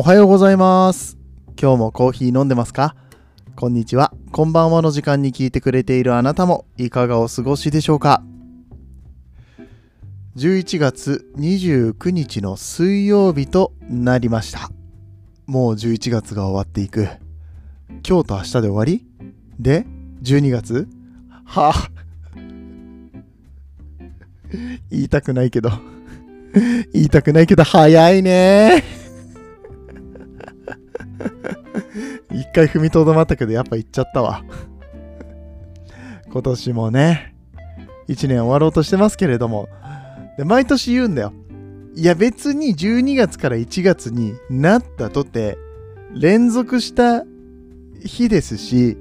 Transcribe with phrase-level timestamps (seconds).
[0.00, 1.18] おはようございます。
[1.60, 2.94] 今日もコーヒー飲んでますか？
[3.56, 4.12] こんにちは。
[4.30, 8.22] こんばんはの時間に聞いてくれているあなたもいかがお過ごしでしょうか
[10.36, 14.70] ?11 月29日の水曜日となりました。
[15.46, 17.08] もう11月が終わっていく。
[18.08, 19.04] 今日と明日で終わり？
[19.58, 19.84] で、
[20.22, 20.88] 12月？
[21.44, 21.90] はあ、
[24.92, 25.72] 言いたくないけど。
[26.92, 28.84] 言いたくないけど早いね
[32.32, 34.42] 一回踏みとどまったけどやっぱ行っちゃったわ。
[36.30, 37.34] 今年もね。
[38.08, 39.68] 1年終わろうとしてますけれども。
[40.36, 41.32] で毎年言うんだよ。
[41.94, 45.58] いや別に12月から1月になったとて
[46.14, 47.24] 連続した
[48.04, 48.96] 日ですし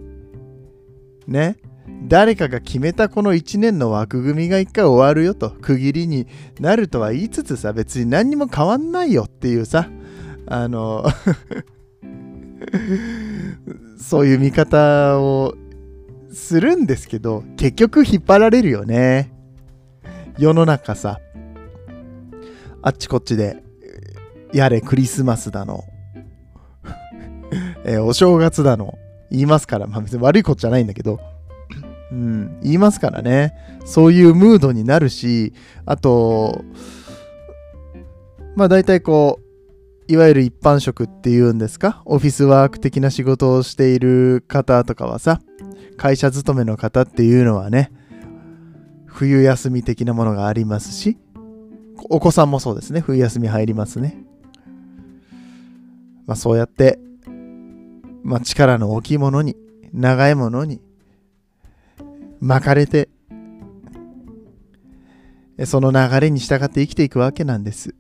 [1.27, 1.57] ね。
[2.03, 6.27] 誰かが決めたこの1年の枠組みが1回終わるよと区切りに
[6.59, 9.89] なるとは言いつつさ別に何にも変わんないよっていうさ
[10.47, 11.05] あの
[13.99, 15.55] そういう見方を
[16.31, 19.31] するんですけど結局引っ張られるよね。
[20.37, 21.19] 世の中さ。
[22.81, 23.63] あっちこっちで
[24.53, 25.83] やれクリスマスだの。
[27.85, 28.97] えーお正月だの。
[29.29, 31.19] 言いますから、まあ、別に悪いことじゃないんだけど。
[32.11, 33.53] うん、言いますからね。
[33.85, 35.53] そういうムードになるし、
[35.85, 36.63] あと、
[38.55, 39.46] まあ大体こう、
[40.07, 45.41] いわゆる一般職っていうんですか、オフィスワーク的な仕事をしている方とかはさ、
[45.97, 47.91] 会社勤めの方っていうのはね、
[49.05, 51.17] 冬休み的なものがありますし、
[52.09, 54.23] お子さんもそうですね、冬休み入りますね。
[56.25, 56.99] まあそうやって、
[58.23, 59.57] まあ力の大きいものに、
[59.93, 60.81] 長いものに、
[62.39, 63.09] 巻かれて
[65.65, 67.95] その流れに従って生きていくわけなんです。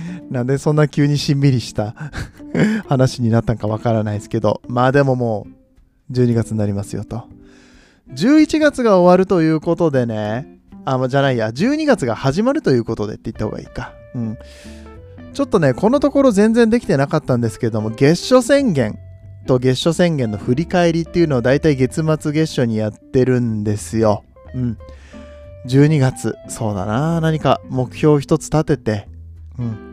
[0.30, 1.94] なんでそんな急にしんみりした
[2.88, 5.46] 話になったんかわからないですけどまあでもも
[6.10, 7.24] う12月になりますよと
[8.14, 14.38] 11月が終わるということでねあ、ま、じゃないや12月が始まるということでって言った方がいいかうん
[15.32, 18.98] ちょっとねこのところ全然できてなかったんですけども月初宣言
[19.46, 24.24] と月初宣言の振り返りっていうのを大体月末月初にやってるんですよ。
[24.54, 24.78] うん。
[25.66, 27.20] 12月、そうだな。
[27.20, 29.08] 何か目標一つ立てて、
[29.58, 29.92] うん。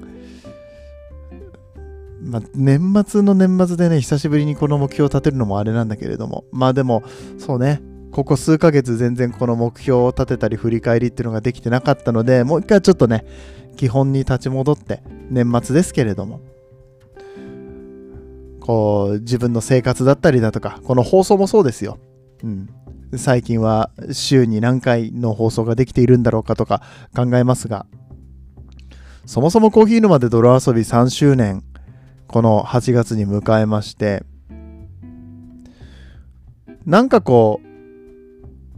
[2.22, 7.04] まあ、年末の年末でね、久しぶりにこの目標を立てるのもあれなんだけれども、まあでも、
[7.38, 7.82] そうね、
[8.12, 13.26] ここ数ヶ月全然この目標を立てたり振り返りっていうのができてなかったので、もう一回ちょっとね、
[13.78, 16.42] 基本に立ち戻って、年末ですけれども、
[18.70, 21.98] こう自分の生活だったりだとかこの放送もそうですよ、
[22.44, 22.70] うん、
[23.16, 26.84] 最近は週に何回の放送ができているんだろうかとか
[27.16, 27.88] 考えますが。
[29.30, 31.64] そもそもコーヒー沼で泥遊び3周年
[32.26, 34.24] この8月に迎えまして
[36.88, 37.62] なんかこ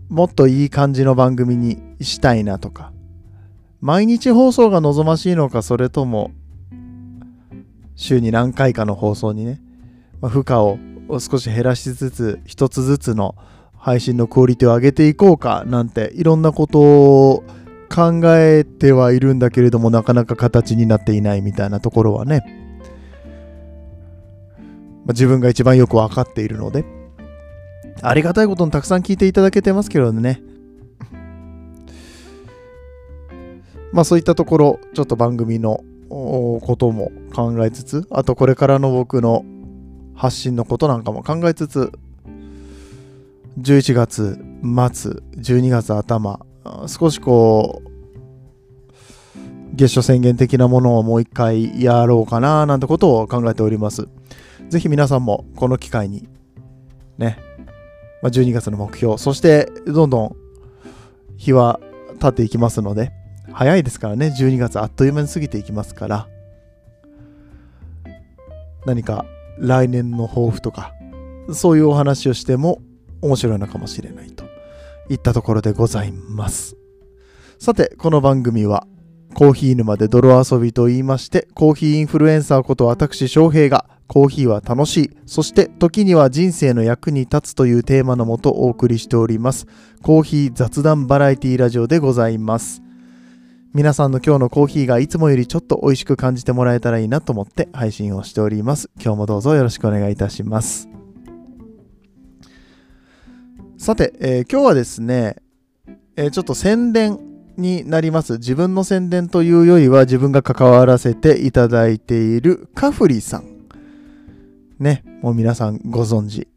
[0.09, 2.91] うもっといい感じの番組にしたいなとか
[3.79, 6.31] 毎日放送が望ましいのかそれとも
[7.95, 9.61] 週に何回かの放送にね
[10.19, 10.77] まあ、負荷を
[11.21, 13.37] 少し減らしつつ一つずつの
[13.77, 17.43] 配信のクオリティを上げていこうかなんていろんなことを
[17.93, 22.41] 考えてはいるんだけれどもなかなか形になっていないみたいなところはね、
[25.05, 27.01] まあ、自分が一番よく分かっているので。
[28.03, 30.41] ありがたいことにたくさん聞いていただけてますけどね。
[33.93, 39.45] まあそういったところちょっと番組のことも考えつつあとこれからの僕の
[40.15, 41.91] 発信のことなんかも考えつつ
[43.59, 46.39] 11月末12月頭
[46.87, 47.91] 少しこう
[49.73, 54.07] 月初宣言的なものをもう一回やろうかななんてことを考えております。
[54.69, 56.29] ぜひ皆さんもこの機会に
[57.17, 57.37] ね、
[58.21, 60.35] まあ、12月の目標そしてどんどん
[61.35, 61.81] 日は
[62.19, 63.11] 経っていきますので
[63.51, 66.27] 早いですからね12月あっという間に過ぎていきますから
[68.85, 69.25] 何か
[69.59, 70.93] 来年の抱負とか
[71.53, 72.81] そういうお話をしても
[73.21, 74.50] 面白いのかもしれないと。
[75.09, 76.75] いったところでございます
[77.59, 78.87] さてこの番組は
[79.33, 89.67] コーヒー沼で泥遊びと言いましてコーヒーインフルエンサーこと私翔平がコーヒーは楽しいそして時には人生の役に立つというテーマのもとお送りしております
[90.01, 92.81] コーヒー雑談バラエティラジオでございます
[93.73, 98.89] 皆さんの今日のコーヒーがいつもよりちょっと美味しく感じてもらえたらいいなと思って配信をしております。
[99.01, 100.89] 今日もどうぞよろしくお願いいたします。
[103.81, 105.37] さて、えー今日はですね、
[106.15, 107.17] えーちょっと宣伝
[107.57, 108.33] になります。
[108.33, 113.65] 自分の宣伝というよりは自分が関わらせていただいているカフリさん。
[114.77, 116.47] ねもう皆さんご存知。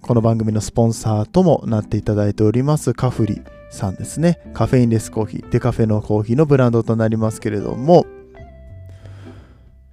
[0.00, 4.40] この番組のスポンサーともなっていただいておりますカフリさんですね。
[4.54, 8.06] カフェインレスコーヒーデカフェのコーヒーのブランドとなりますけれども。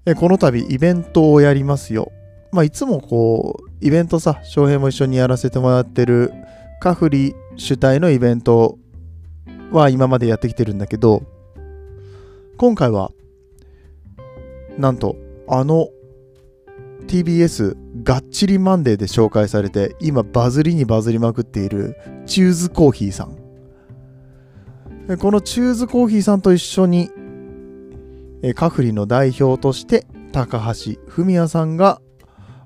[0.05, 2.13] えこの度イベントをやりますよ。
[2.53, 6.31] まあいつもこうイベントさ翔平も一緒にやらせてもらってる
[6.81, 8.79] カフリ主体のイベント
[9.71, 11.21] は今までやってきてるんだけど
[12.57, 13.11] 今回は
[14.79, 15.15] なんと
[15.47, 15.89] あの
[17.05, 21.95] TBS がっちりマンデーで紹介されて今バズりにバズりまくっている
[22.25, 23.37] チューズコーヒーさん
[25.19, 27.11] このチューズコーヒーさんと一緒に
[28.55, 32.01] カフリの代表として高橋文也さんが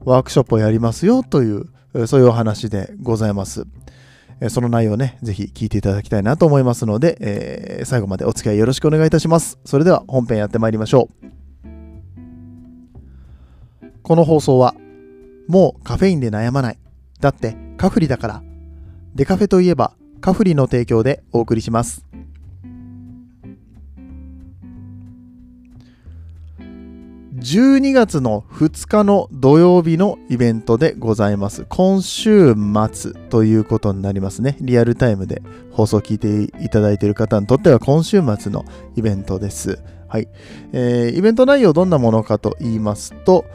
[0.05, 3.65] ワークショップをやりますよというそういうお話でございます。
[4.49, 9.59] その内容をね、ぜひ聞いていただきたいなと思いますので、えー、最後までお付き合いよろしくお願いいたします。
[9.65, 11.25] それでは本編やってまいりましょう。
[14.03, 14.75] この放送は、
[15.47, 16.77] もうカフェインで悩まない。
[17.19, 18.43] だってカフリだから。
[19.15, 22.05] デカフェといえばカフリの提供でお送りします。
[27.45, 31.67] 12月の2日の土曜日のイベントでございます。
[31.69, 32.55] 今週
[32.91, 34.57] 末ということになりますね。
[34.61, 38.65] リアルタイムで放送を聞いていただいている方にとっては今週末の
[38.95, 39.77] イベントです。
[40.07, 40.27] はい。
[40.73, 43.45] えー、イベント内容どんなものかと言いますと、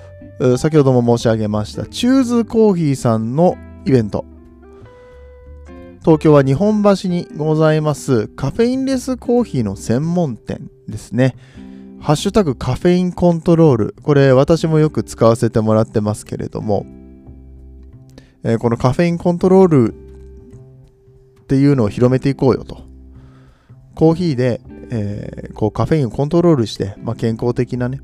[0.56, 4.24] 先ほども申し上げました、チューズコーヒーさんのイベント。
[6.02, 11.34] 東京は日本橋にございますカフェインレスコーヒーの専門店ですね。
[12.00, 13.94] ハッシュタグカフェインコントロール。
[14.02, 16.86] これ私もよく使わせてもらってますけれども、
[18.42, 19.94] えー、このカフェインコントロール
[21.42, 22.84] っていうのを広めていこうよと。
[23.94, 28.00] コーヒーで、えー、こうカフェインをコントロールして、まあ、健康的なね、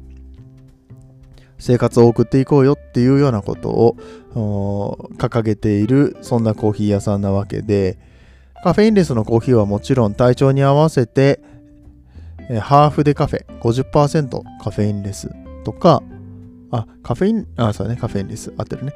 [1.58, 3.96] 生活を送っていこうよっていうようなことを
[5.16, 7.99] 掲げている、そんなコーヒー屋さんなわけで、
[8.62, 11.40] カフェインレスのコーヒーはもちろん体調に合わせて、
[12.50, 15.31] え、ハーフでカフェ50%カフェインレス
[15.64, 16.02] とか、
[16.70, 18.52] あ、カフェイン、あ、そうね、カフェインレス。
[18.56, 18.93] 合ってるね。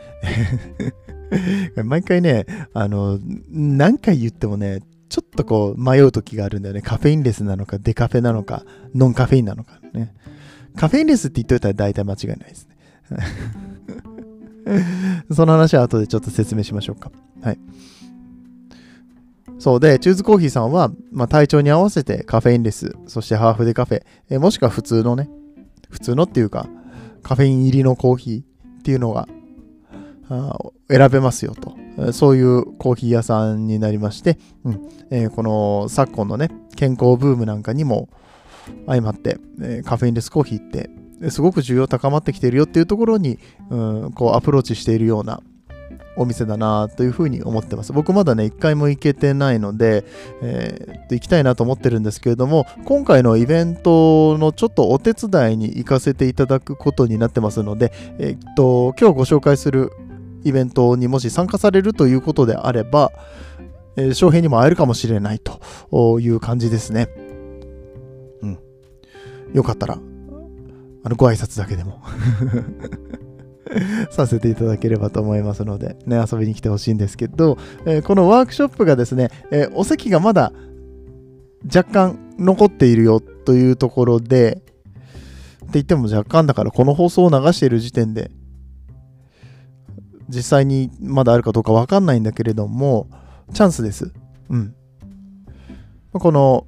[1.85, 3.19] 毎回ね、あの、
[3.51, 6.83] 何回言ってもね、ちょっとこう迷う時があるんだよね。
[6.83, 8.65] カフェインレスなのか、デカフェなのか、
[8.95, 10.15] ノンカフェインなのかね。
[10.77, 12.77] カフェインレスって言っといたら大体間違いないですね。
[15.35, 17.11] その話は後でちょっと説明しましょうか。
[17.43, 17.59] はい。
[19.61, 25.29] そうで、チューズコーヒーさんは、まあ、体調に合わせてカフェインレス、そしてハーフでカフェ、えもしくは普通のね、
[25.91, 26.67] 普通のっていうか、
[27.23, 29.29] カフェイン入りのコーヒーっていうのが
[30.89, 31.77] 選べますよと。
[32.15, 38.09] そういうコーヒー屋さんになりまして、うんえー、この昨今のね、健康ブームなんかにも
[38.87, 40.89] 相まって、えー、カフェインレスコーヒーって
[41.31, 45.43] すごく需要高まってきてるよっていうところに、うん、こうアプローチしているような
[46.21, 47.95] お店だなというふうに思ってます。
[47.95, 50.05] 僕まだね、一回も行けてないので、
[50.43, 59.93] えー、行きたいなと思ってるんですけれども、今回のイベントのちょっとお手伝いに行かせていただくことになってますので、えー、っと、今日ご紹介する
[60.45, 63.13] イベントにもし参加されるということであれば、
[63.97, 67.09] えー、翔平にも会えるかもしれないという感じですね。
[68.43, 68.59] うん。
[69.55, 72.03] よかったら、あの、ご挨拶だけでも
[74.11, 80.53] させていただければと思いますので、ね、遊びに来てほしいんですけど、えー、このワークショップがですね、えー、お席がまだ
[81.65, 84.63] 若干残っているよというところで、
[85.61, 88.33] って言っても若干だからこの放送を流している時点で
[90.29, 93.09] 実際にまだあるかどうかわかんないんだけれども
[93.53, 94.13] チャンスです。
[94.49, 94.75] うん。
[96.13, 96.67] この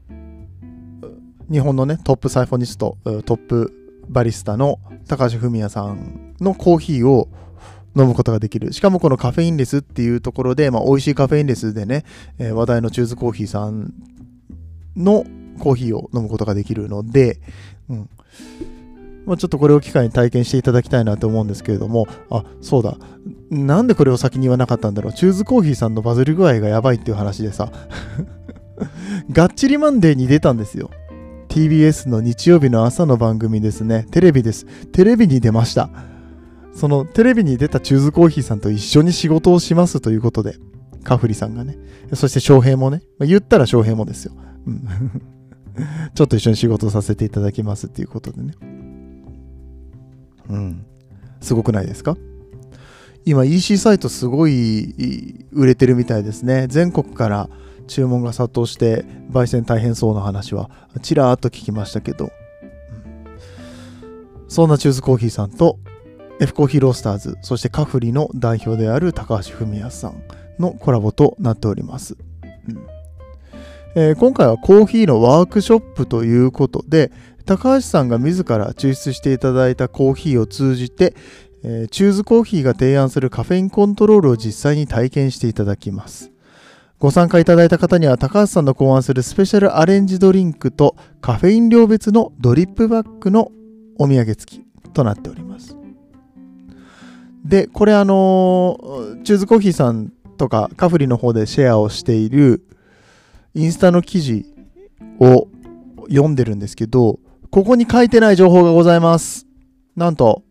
[1.50, 4.78] 日本のねトップサイフォニストトップバリスタの
[5.08, 7.28] 高橋文也さんのコーヒーを
[7.96, 8.72] 飲むことができる。
[8.72, 12.04] しかもこのカフェインレスっていうところで、まあ、美味しいカフェインレスでね、
[12.38, 13.92] えー、話題のチューズコーヒーさん
[14.96, 15.24] の
[15.58, 17.40] コーヒーを飲むことができるので、
[17.88, 18.10] うん
[19.26, 22.96] まあ、ちょっとこれを機会に体験していただきたいなと思うんですけれども、あ、そうだ。
[23.50, 25.12] なんでこれを先に言わなかったんだろう。
[25.12, 27.70] チューズコーヒーさんのバズり具合がやばいっていう話でさ、
[29.30, 30.90] がっちりマンデーに出たんですよ。
[31.52, 34.06] TBS の日曜日の朝の番組ですね。
[34.10, 34.64] テレビです。
[34.90, 35.90] テレビに出ました。
[36.74, 40.56] そのテレビに出たチューズコーヒーさんと一緒に仕事をしますということで、
[41.04, 41.76] カフリさんがね、
[42.14, 44.32] そして翔平もね、まあ、言ったら翔平もですよ。
[44.66, 44.88] うん、
[46.14, 48.54] ちょっと一緒に仕事させていただきますっていうことでね。
[50.48, 50.86] うん。
[51.42, 52.16] すごくないですか？
[53.26, 56.66] 今 EC サイトすごい売れてるみたいですね。
[56.70, 57.50] 全国から
[57.86, 60.70] 注文が殺到して焙煎大変そうな話は
[61.02, 62.30] ちらーっと聞きましたけど、
[64.48, 65.78] そんなチューズコーヒーさんと
[66.40, 70.22] F コーヒーロースターズそしてカフリの代表である高橋文康さん
[70.58, 72.16] のコラボとなっております、
[72.68, 72.86] うん。
[73.94, 77.12] えー、今回はコーヒーのワークショップということで
[77.46, 81.14] 高橋さんが自ら抽出していただいたコーヒーを通じて、
[81.62, 86.31] えー、チューズコーヒーが提案するカフェインコントロールを実際に体験していただきます。
[87.02, 93.50] ご参加いただいた方には高橋さんの考案するスペシャルアレンジドリンクとカフェイン量別のドリップバッグの
[93.98, 95.76] お土産付きとなっております。
[97.44, 98.78] で、これあの
[99.24, 102.62] チューズコーヒーさんとかカフリの方でシェアをしている
[103.54, 104.46] インスタの記事
[105.18, 105.48] を
[106.08, 107.18] 読んでるんですけど、
[107.50, 109.48] ここに書いてない情報がございます。
[109.96, 110.44] なんと、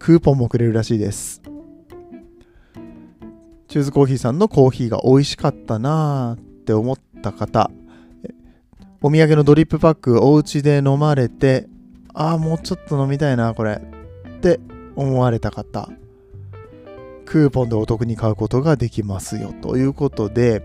[0.00, 1.40] クーポンもくれるらしいです。
[3.74, 7.72] チューズコーヒーさんのコーヒーが美味しかったなーって思った方、
[9.02, 11.66] お土産のドリップパックお家で飲まれて、
[12.12, 13.82] ああ、もうちょっと飲みたいな、これ。
[14.28, 14.60] って
[14.94, 15.88] 思われた方、
[17.24, 19.52] クーポンでお得に買うことができますよ。
[19.60, 20.62] ということで、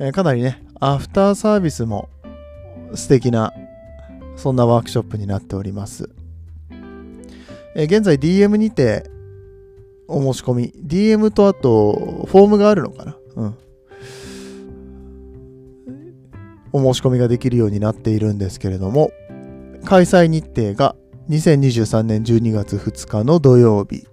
[0.00, 2.08] え、かなりね、アフターサービスも
[2.94, 3.54] 素敵な、
[4.34, 6.10] そんなワークショップになっております。
[7.76, 9.08] え、現在 DM にて
[10.08, 13.16] お申し込み、DM とあとフォームがあるのかな？
[13.36, 13.54] うん。
[16.72, 19.10] お申し込みができるようになっているんですけれども、
[19.84, 20.96] 開催日程が
[21.28, 24.06] 2023年12月2日の土曜日。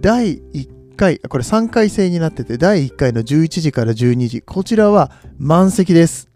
[0.00, 6.30] 第1回、これ3回制になってて、第1回の11時から12時、こちらは満席です。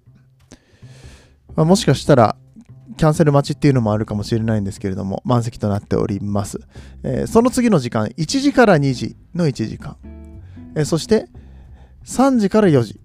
[1.55, 2.37] まあ、もしかしたら、
[2.99, 6.61] キャンセル待ちっていうのもあるかもしれないんですけれども、満席となっております。
[7.02, 9.97] えー、その次の時間、1時から2時の1時間。
[10.75, 11.28] えー、そして、
[12.05, 13.00] 3時から4時。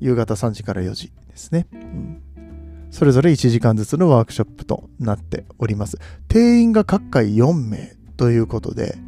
[0.00, 1.66] 夕方3時から4時ですね。
[1.72, 2.22] うん
[2.90, 5.98] それぞれ1時間ずつのワークショップとなっております。
[6.28, 8.98] 定員が各回4名ということで、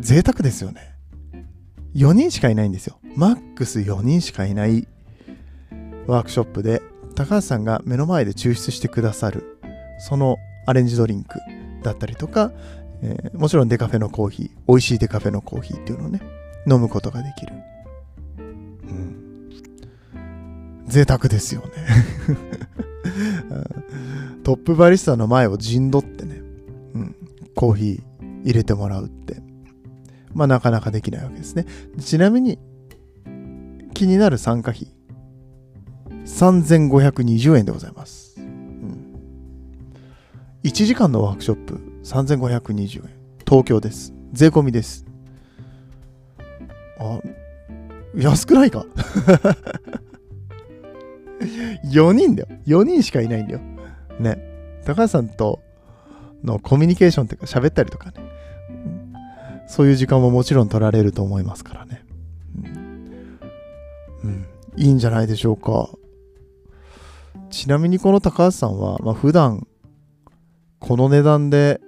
[0.00, 0.94] 贅沢ですよね。
[1.94, 2.98] 4人しかいないんですよ。
[3.16, 4.88] マックス4人しかいない
[6.06, 6.80] ワークショップで
[7.18, 9.58] 高橋さんが目の前で抽出してくださる
[9.98, 11.40] そのアレンジドリンク
[11.82, 12.52] だったりとか、
[13.02, 16.22] えー、もちろんデカフェのコーヒー美味しいデカフェのコーヒーっていうのをね
[16.70, 17.54] 飲むことができる、
[18.38, 18.42] う
[18.92, 19.50] ん、
[20.86, 21.68] 贅沢ですよね。
[24.44, 26.40] トップバリスタの前を陣取ってね、
[26.94, 27.16] うん、
[27.56, 29.42] コーヒー入れてもらうって
[30.34, 31.66] まあなかなかできないわけですね。
[32.00, 32.60] ちなみに
[33.92, 34.86] 気になる参加費
[36.28, 38.34] 3520円でございます。
[38.38, 39.14] うん、
[40.62, 43.10] 1時間のワークショップ3520円。
[43.46, 44.12] 東京です。
[44.32, 45.06] 税込みです。
[47.00, 47.20] あ、
[48.14, 48.84] 安くないか
[51.90, 52.48] ?4 人だよ。
[52.66, 53.60] 4人しかいないんだよ。
[54.20, 54.38] ね。
[54.84, 55.60] 高橋さんと
[56.44, 58.14] のコミュニケーションっていうか喋ったりとかね。
[59.66, 62.04] そういう時間ももちろん取られると思いますからね。
[62.62, 63.40] うん、
[64.24, 65.88] うん、いいんじゃないでしょうか。
[67.50, 69.66] ちなみにこの高橋さんは、まあ、普段
[70.78, 71.80] この値段で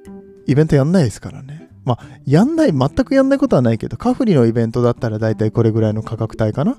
[0.47, 1.69] イベントやんないですからね。
[1.85, 6.76] まあ、やんない、全くやんないことはないけど、カフリのイベントだったら大体これぐらいの価格帯かな。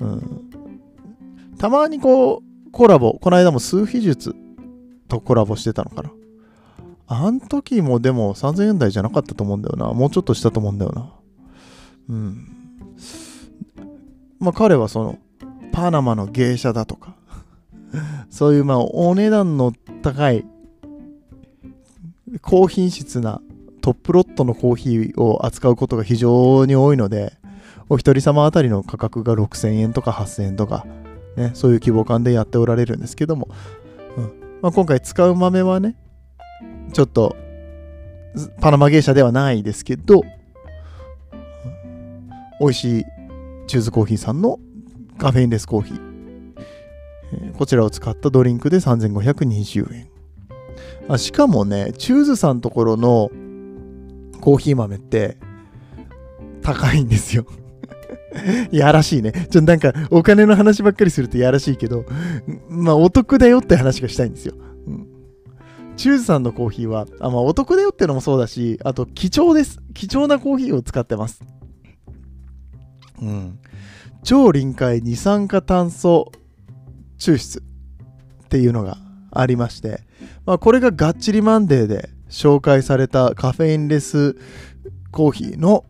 [0.00, 0.50] うん。
[1.58, 4.34] たまにこう、コラボ、この間も数秘術
[5.08, 6.12] とコラボしてたのかな。
[7.06, 9.92] あん時もでも3000円台じゃなかったと思うんだよな。
[9.94, 11.12] もうちょっとしたと思うんだよな。
[12.10, 12.48] うん。
[14.38, 15.18] まあ彼はその、
[15.72, 17.14] パナマの芸者だとか、
[18.30, 20.44] そういうまあお値段の高い
[22.42, 23.40] 高品質な
[23.80, 27.32] トップロットのコーヒーを扱うことが非常に多いので
[27.88, 30.86] お一人様あたりの価格が6000円とか8000円とか、
[31.36, 33.48] ね、そういう規模感でやっておられるんですけども、
[34.16, 34.32] うん。
[34.60, 35.96] まあ、今回使う豆はね
[36.92, 37.36] ちょっと
[38.60, 40.22] パナマ芸者ではないですけど
[42.60, 43.04] 美味しい
[43.66, 44.58] チューズコーヒーさんの
[45.16, 46.07] カフェインレスコーヒー。
[47.56, 50.08] こちらを使ったドリンクで3520円。
[51.08, 53.30] あしかもね、チューズさんところの
[54.40, 55.36] コーヒー豆って
[56.62, 57.46] 高いんですよ
[58.70, 59.32] やらしいね。
[59.50, 62.04] ちょ、なんかお金の話ばっかりするとやらしいけど、
[62.68, 64.54] まあお得だよって話がしたいんですよ。
[64.86, 65.06] うん、
[65.96, 69.80] チューズさんのコーヒーは、あまあ、お得だよってのもそうだし、あと貴重です。
[69.94, 71.42] 貴重なコーヒーを使ってます。
[73.20, 73.58] うん。
[74.22, 76.32] 超臨界二酸化炭素
[77.18, 77.62] 抽出
[78.44, 78.96] っていうのが
[79.30, 80.00] ありまして、
[80.46, 84.36] まあ、これががっちりマンデーで紹介されたカフェインレス
[85.10, 85.84] コーヒーの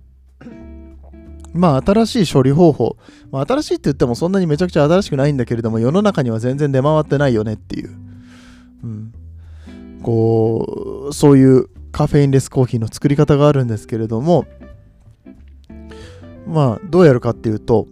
[1.53, 2.97] まあ新しい処理方法、
[3.31, 7.91] まあ、新しいって言ってもそんなにめちゃくちゃ新しくないんだけれども世の中には全然出回ってないよねっていう、
[8.85, 9.13] うん、
[10.03, 14.47] こうそういうカフェインレスコーヒーの作り方があるんですけれども
[16.47, 17.87] まあどうやるかっていうと、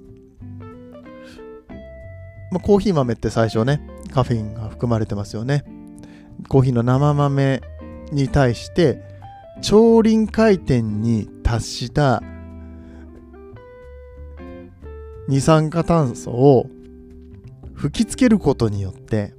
[2.51, 3.81] まあ、コーヒー豆って最初ね
[4.13, 5.65] カフェインが含まれてますよね。
[6.49, 7.61] コーヒーの生豆
[8.13, 9.03] に対して
[9.63, 12.23] 超臨界点に達した
[15.29, 16.67] 二酸化炭素を
[17.75, 19.35] 吹きつけることによって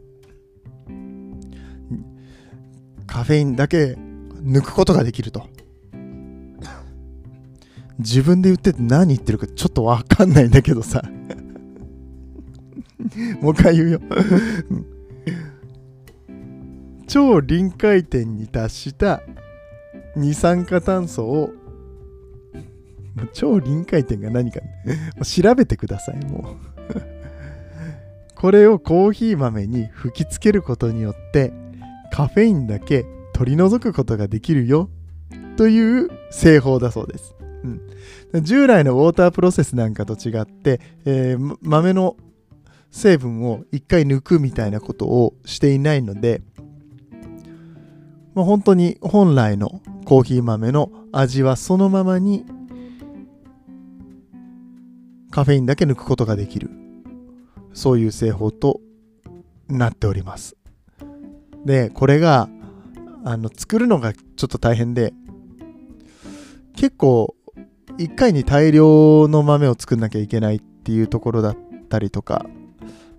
[3.05, 3.95] カフェインだけ
[4.43, 5.47] 抜くことができると。
[7.99, 11.01] 自分で言ってて何言ってるかちょっとわかんないんだけどさ。
[13.41, 14.01] もう一回言うよ。
[17.07, 19.21] 超臨界点に達した
[20.15, 21.51] 二酸化炭素を
[23.33, 24.59] 超臨界点が何か、
[25.23, 26.77] 調べてくださいもう。
[28.35, 31.51] これをコーヒー豆に吹きつけることによって
[32.11, 34.89] カフェインだけ取り除くことができるよ
[35.55, 37.35] という製法だそうです、
[38.33, 42.15] うん、従来のウォータープロセスなんかと違って、えー、豆の
[42.91, 46.41] 成分を一回抜くみたいなことをしていないので、
[48.33, 52.45] まあ、本当に本来のコーヒー豆の味はそのままに
[55.31, 56.69] カフェインだけ抜くことができる。
[57.77, 58.81] そういう製法と
[59.69, 60.57] なっております。
[61.63, 62.49] でこれが
[63.23, 65.13] あの作るのがちょっと大変で
[66.75, 67.35] 結構
[67.99, 72.47] 1回に大量の豆を作んなきゃいけないっていうところだったりとか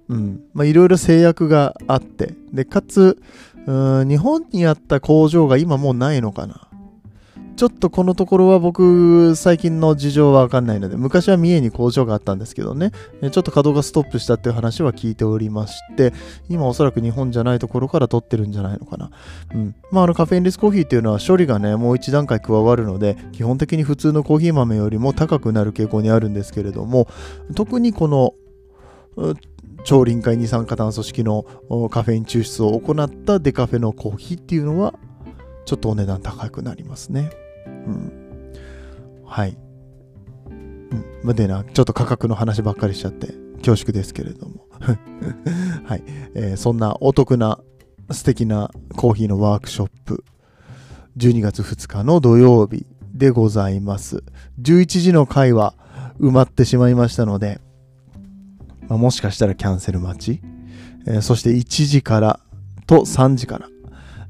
[0.09, 3.21] いろいろ制約があってでかつ
[3.67, 6.69] 日本にあった工場が今もうないのかな
[7.59, 16.13] ちょっとこのところは僕、最近の事情はわかんないので、昔は三重に工場があったんですけどね、ちょっと稼働がストップしたっていう話は聞いておりまして、
[16.49, 19.11] 今おそらく日本じゃないところから取ってるんじゃないのかな。
[19.53, 19.75] うん。
[19.91, 27.09] まあ、あのカフェインレスコーヒーっていうのは処理がね、もう一段階加わるので、基本的に普通のコーヒー豆よりも高くなる傾向にあるんですけれども、
[27.57, 28.35] 特にこの、
[29.85, 31.45] 超臨界二酸化炭素式の
[31.91, 34.95] カフェイン抽出を行ったデカフェのコーヒーっていうのは、
[35.65, 37.31] ちょっとお値段高くなりますね。
[37.67, 38.53] うん。
[39.25, 39.57] はい。
[40.51, 41.05] うん。
[41.23, 44.67] までな、ちょっと価格の話ばっかりしちゃって恐縮ですけれども。
[45.85, 46.03] はい、
[46.35, 47.59] えー、そんなお得な
[48.11, 50.25] 素敵なコーヒーのワークショップ。
[51.17, 54.23] 12月2日の土曜日でございます。
[54.63, 55.75] 11時の回は
[56.21, 57.61] 埋まってしまいましたので、
[58.89, 60.41] まあ、もしかしたらキャンセル待ち、
[61.07, 62.41] えー、そして1時から
[62.87, 63.69] と3時から、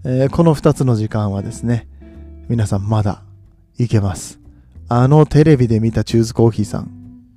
[0.05, 1.88] えー、この2つの時間はですね、
[2.49, 3.23] 皆さんまだ
[3.79, 4.40] いけます。
[4.88, 6.90] あのテレビで見たチューズコーヒーさん。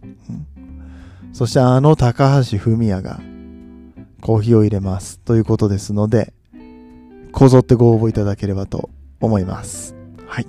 [0.03, 3.19] うん、そしてあの高橋文也が
[4.21, 5.19] コーヒーを入れます。
[5.19, 6.33] ということですので、
[7.31, 9.95] こぞってご応募いただければと思います。
[10.25, 10.47] はい。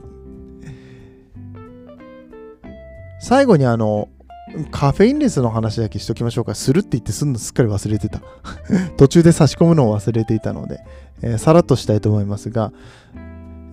[3.21, 4.09] 最後にあの、
[4.71, 6.55] カフェインレスの話だけしときましょうか。
[6.55, 8.21] するって言ってすんのすっかり忘れてた。
[8.99, 10.81] 途中で差し込むのを忘れていたので、
[11.23, 12.73] えー、さらっとしたいと思いますが、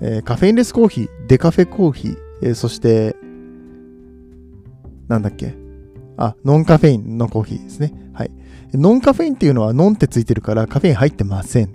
[0.01, 3.15] えー、カフェインレスコーヒー、デカフェコーヒー、えー、そして、
[5.07, 5.55] なんだっけ？
[6.17, 7.93] あ、ノンカフェインのコーヒーですね。
[8.13, 8.31] はい。
[8.73, 11.71] ノンカフェインっていうのはノンってついてるからカフェイン入ってません。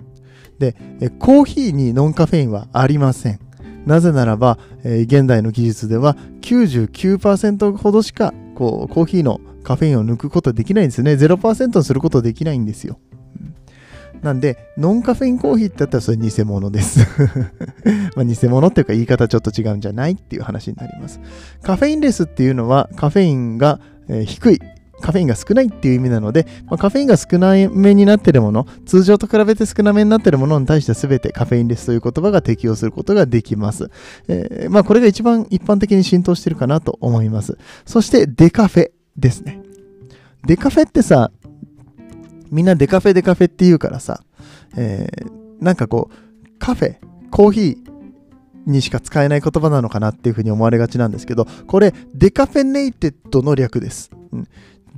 [0.59, 0.75] で、
[1.19, 3.39] コーヒーにノンカフェインはありません。
[3.85, 11.13] なぜならば、えー、現代の技術では99%ほどしかこうコーヒーのカフェインを抜くことできないんですね。
[11.13, 12.99] 0%にすることできないんですよ。
[14.21, 17.05] なんで、ノンカフェインコーヒーってあったらそれ偽物です
[18.15, 21.19] ま偽物っていうか言い方ちょっと違うんじゃないっていう話になります。
[21.61, 23.79] カフェインレスっていうのはカフェインが、
[24.25, 24.59] 低い。
[25.05, 33.91] カフェインが少ないっていう意味なので、まあ、カフェインが少なめになってるもの、通常と比べて少なめになってるものに対して全てカフェインレスという言葉が適用することができます。
[34.27, 37.55] えー、まあこれが一番一般的に浸透してるかなと思います。
[37.85, 39.61] そしてデカフェですね。
[40.47, 41.29] デカフェってさ、
[42.49, 44.23] みんなデカフェデカフェって言うからさ、
[44.75, 46.95] えー、なんかこう、カフェ、
[47.29, 54.09] コーヒーにしか使えない言葉なのかなっていうふうに思われがちなんですけど、これ、 decaffeinated の略です。
[54.31, 54.47] うん、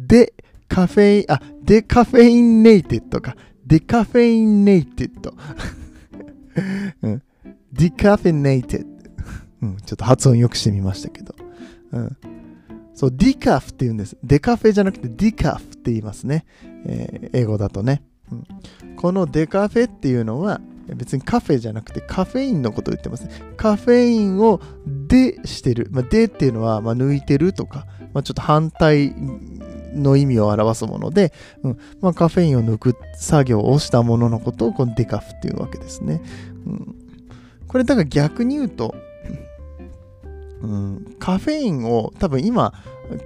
[0.08, 0.34] デ
[0.70, 3.36] カフェイン、あ、デカフェインネイテッドか。
[3.66, 5.34] デカフェインネイテッド。
[7.04, 7.24] うん、
[7.74, 8.88] decaffeinated。
[9.64, 11.36] うん、ちょっと発音よくしてみましたけど。
[11.92, 12.18] うん、
[12.94, 14.18] そう、 decaf って言うんです。
[14.24, 16.46] デカフェじゃなくて decaf って言いますね。
[16.86, 18.96] えー、英語だとね、うん。
[18.96, 20.62] このデカフェっていうのは
[20.96, 23.32] 別にカフェじゃなくてカフェインのことを言ってますね。
[23.58, 24.62] カフェインを
[25.08, 25.90] de してる。
[25.92, 29.14] まあ、 de っていうのは、まあ、抜いてるとか、まあ、ちょっと反対
[29.98, 31.34] の意味を表すもので、
[31.64, 36.22] うんまあ、カフェインを抜く作業をしたもののことをこの decaf っていうわけですね。
[36.66, 36.96] うん、
[37.68, 38.96] これだから逆に言うと、
[40.62, 42.74] うん、カフェインを多分今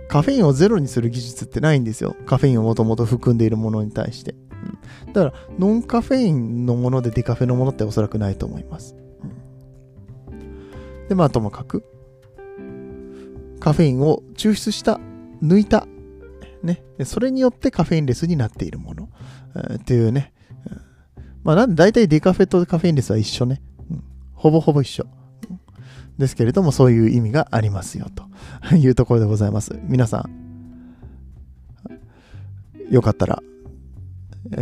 [0.08, 2.16] カフェインをゼロにする技術ってないんですよ。
[2.26, 4.36] カフェインをもともと含んでいるものに対して。
[5.06, 8.96] うん、だからノンカフェインのものでデカフェのものっておそらくないと思います。
[10.32, 11.84] うん、でまあともかく
[13.60, 15.00] カフェインを抽出した
[15.42, 15.88] 抜いた
[16.64, 19.10] ね、それによってカフェインレスになっているもの、
[19.72, 20.34] え、っていうね、
[21.44, 25.06] まあなんで大体デカフェとカフェインレスは一緒ね、うん、ほぼほぼ一緒、
[26.22, 28.26] ですけれどもそういう意味がありますよと。
[28.76, 29.78] いうところでございます。
[29.84, 30.42] 皆さん。
[32.90, 33.42] よかったら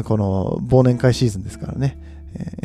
[0.03, 1.97] この忘年会シーズンですからね、
[2.35, 2.57] え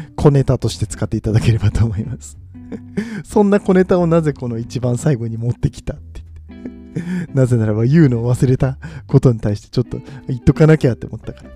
[0.00, 2.38] ー、 小ネタとして使っていただければと思います。
[3.24, 5.94] そんな小ネタをなぜこの一番最後に持ってきた
[7.34, 11.50] なぜならば言うのを忘れたことに対してちょっと言っとかなきゃって思ったから。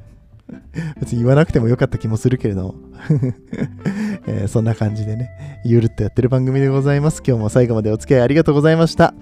[1.01, 2.75] 別に言わなくてもよかった気もするけれども
[4.27, 5.31] えー、そんな感じでね、
[5.65, 7.23] ゆるっとやってる番組でございます。
[7.27, 9.15] 今日も最後までお付き合いありがとうございました。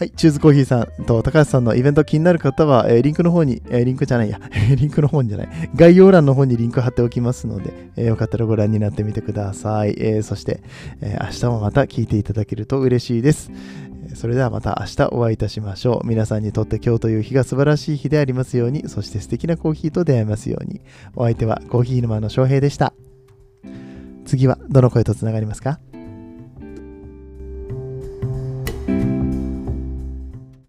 [0.00, 4.40] はい、チューズコーヒーさんと高橋さんのイベント気になる方は、えー、リンクの方に、えー、リンクじゃないや、
[4.74, 9.94] リンクの方じゃない、概要欄の方にリンク貼っておきますので、えー、よかったらご覧になってみてください。
[9.98, 10.62] えそして、
[11.02, 13.50] え明日もまた聞いていただけると嬉しいです。
[14.14, 16.06] それではまた明日お会いいたしましょう。
[16.08, 20.80] 皆さんにとって今日という日が素晴らしい日でありますように、そして素敵なコーヒーと出会えますように。
[21.14, 22.94] お相手はコーヒー沼の翔平でした。
[24.24, 25.78] 次はどの声とつながりますか？